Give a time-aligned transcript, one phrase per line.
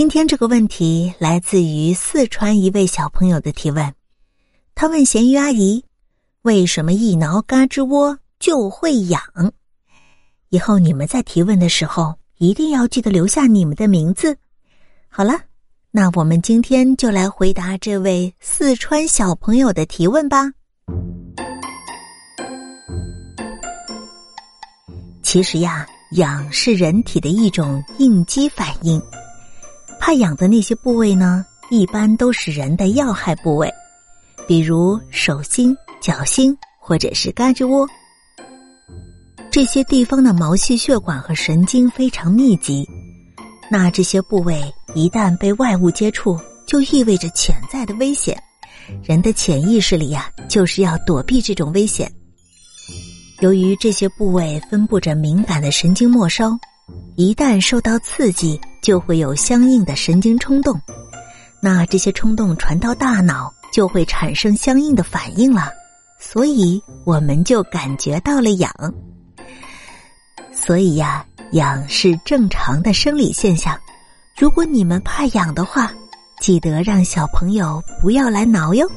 [0.00, 3.92] 今天这个问题来自于四川一位小朋友的提问，
[4.74, 5.84] 他问咸鱼阿姨
[6.40, 9.20] ：“为什么一挠嘎吱窝就会痒？”
[10.48, 14.34] 以后你们在提问的时候一定要记得留下你们的名字。
[15.06, 15.38] 好了，
[15.90, 20.50] 那我们今天就来回答这位四川小朋友的提问吧。
[25.22, 28.98] 其实呀，痒是人体的一种应激反应。
[30.00, 33.70] 怕痒的那些部位呢，一般都是人的要害部位，
[34.48, 37.86] 比如手心、脚心或者是胳肢窝。
[39.50, 42.88] 这些地方的毛细血管和神经非常密集，
[43.70, 44.60] 那这些部位
[44.94, 48.42] 一旦被外物接触，就意味着潜在的危险。
[49.04, 52.10] 人的潜意识里呀，就是要躲避这种危险。
[53.40, 56.58] 由于这些部位分布着敏感的神经末梢。
[57.14, 60.76] 一旦受到刺激，就会有相应的神经冲动，
[61.62, 65.70] 那这些冲动传到大脑，就会产生相应的反应了，
[66.18, 68.68] 所以我们就感觉到了痒。
[70.52, 73.78] 所以呀，痒是正常的生理现象。
[74.36, 75.92] 如果你们怕痒的话，
[76.40, 78.90] 记得让小朋友不要来挠哟。